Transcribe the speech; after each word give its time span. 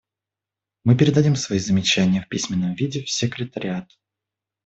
Мы 0.83 0.97
передадим 0.97 1.35
свои 1.35 1.59
замечания 1.59 2.23
в 2.23 2.27
письменном 2.27 2.73
виде 2.73 3.03
в 3.03 3.09
секретариат. 3.11 3.95